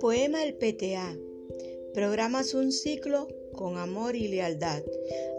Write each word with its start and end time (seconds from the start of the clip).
Poema 0.00 0.44
El 0.44 0.54
PTA. 0.54 1.16
Programas 1.92 2.54
un 2.54 2.70
ciclo 2.70 3.26
con 3.52 3.78
amor 3.78 4.14
y 4.14 4.28
lealtad 4.28 4.82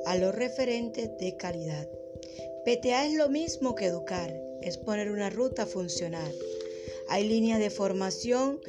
a 0.06 0.18
los 0.18 0.36
referentes 0.36 1.18
de 1.18 1.38
calidad. 1.38 1.90
PTA 2.66 3.06
es 3.06 3.14
lo 3.14 3.30
mismo 3.30 3.76
que 3.76 3.86
educar, 3.86 4.38
es 4.62 4.78
poner 4.78 5.12
una 5.12 5.30
ruta 5.30 5.66
funcional. 5.66 6.34
Hay 7.08 7.28
líneas 7.28 7.60
de 7.60 7.70
formación 7.70 8.60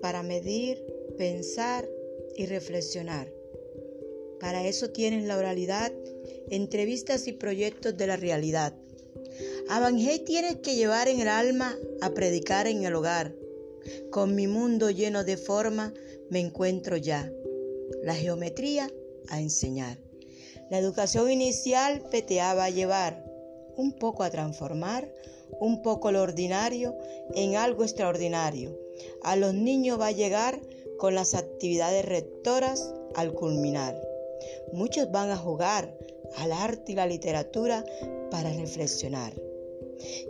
para 0.00 0.24
medir, 0.24 0.84
pensar 1.16 1.88
y 2.36 2.46
reflexionar. 2.46 3.32
Para 4.40 4.66
eso 4.66 4.90
tienes 4.90 5.24
la 5.24 5.38
oralidad, 5.38 5.92
entrevistas 6.50 7.28
y 7.28 7.32
proyectos 7.32 7.96
de 7.96 8.06
la 8.08 8.16
realidad. 8.16 8.74
Evangel 9.68 10.24
tienes 10.24 10.56
que 10.56 10.74
llevar 10.74 11.08
en 11.08 11.20
el 11.20 11.28
alma 11.28 11.76
a 12.00 12.10
predicar 12.10 12.66
en 12.66 12.84
el 12.84 12.94
hogar 12.94 13.34
con 14.10 14.34
mi 14.34 14.46
mundo 14.46 14.90
lleno 14.90 15.24
de 15.24 15.36
forma 15.36 15.92
me 16.30 16.40
encuentro 16.40 16.96
ya. 16.96 17.30
La 18.02 18.14
geometría 18.14 18.90
a 19.28 19.40
enseñar. 19.40 19.98
La 20.70 20.78
educación 20.78 21.30
inicial 21.30 22.02
PTA 22.10 22.54
va 22.54 22.64
a 22.66 22.70
llevar 22.70 23.24
un 23.76 23.92
poco 23.92 24.22
a 24.22 24.30
transformar, 24.30 25.12
un 25.60 25.82
poco 25.82 26.12
lo 26.12 26.22
ordinario 26.22 26.96
en 27.34 27.56
algo 27.56 27.82
extraordinario. 27.82 28.78
A 29.22 29.36
los 29.36 29.54
niños 29.54 30.00
va 30.00 30.08
a 30.08 30.12
llegar 30.12 30.60
con 30.98 31.14
las 31.14 31.34
actividades 31.34 32.04
rectoras 32.04 32.94
al 33.14 33.34
culminar. 33.34 34.00
Muchos 34.72 35.10
van 35.10 35.30
a 35.30 35.36
jugar 35.36 35.96
al 36.36 36.52
arte 36.52 36.92
y 36.92 36.94
la 36.94 37.06
literatura 37.06 37.84
para 38.30 38.52
reflexionar. 38.52 39.32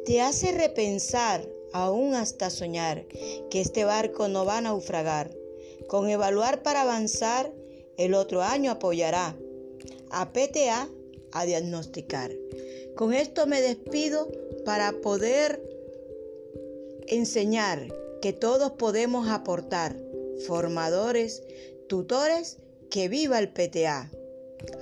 Te 0.05 0.21
hace 0.21 0.53
repensar 0.53 1.49
aún 1.73 2.15
hasta 2.15 2.51
soñar 2.51 3.07
que 3.51 3.61
este 3.61 3.85
barco 3.85 4.29
no 4.29 4.45
va 4.45 4.59
a 4.59 4.61
naufragar. 4.61 5.31
Con 5.89 6.09
evaluar 6.09 6.63
para 6.63 6.83
avanzar, 6.83 7.53
el 7.97 8.15
otro 8.15 8.43
año 8.43 8.71
apoyará 8.71 9.37
a 10.11 10.33
PTA 10.33 10.89
a 11.33 11.45
diagnosticar. 11.45 12.31
Con 12.97 13.13
esto 13.13 13.47
me 13.47 13.61
despido 13.61 14.31
para 14.65 14.93
poder 15.01 15.61
enseñar 17.09 17.89
que 18.23 18.33
todos 18.33 18.73
podemos 18.73 19.29
aportar, 19.29 19.97
formadores, 20.47 21.43
tutores, 21.89 22.59
que 22.91 23.09
viva 23.09 23.39
el 23.39 23.53
PTA. 23.53 24.11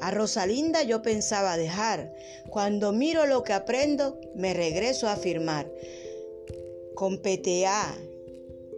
A 0.00 0.10
Rosalinda 0.10 0.82
yo 0.82 1.02
pensaba 1.02 1.56
dejar, 1.56 2.12
cuando 2.50 2.92
miro 2.92 3.26
lo 3.26 3.42
que 3.42 3.52
aprendo 3.52 4.20
me 4.34 4.54
regreso 4.54 5.08
a 5.08 5.12
afirmar 5.12 5.70
con 6.94 7.18
PTA, 7.18 7.96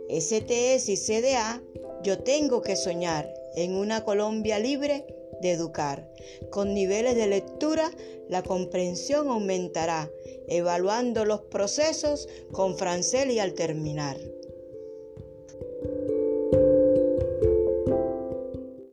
STS 0.08 0.88
y 0.88 0.96
CDA, 0.96 1.62
yo 2.02 2.18
tengo 2.18 2.62
que 2.62 2.76
soñar 2.76 3.32
en 3.56 3.74
una 3.74 4.04
Colombia 4.04 4.58
libre 4.58 5.06
de 5.40 5.50
educar. 5.50 6.08
Con 6.50 6.74
niveles 6.74 7.16
de 7.16 7.26
lectura, 7.26 7.90
la 8.28 8.42
comprensión 8.42 9.28
aumentará, 9.28 10.10
evaluando 10.48 11.24
los 11.24 11.42
procesos 11.42 12.28
con 12.52 12.76
Francel 12.76 13.30
y 13.30 13.38
al 13.38 13.54
terminar. 13.54 14.16